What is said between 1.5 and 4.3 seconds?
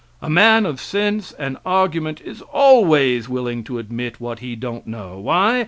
argument is always willing to admit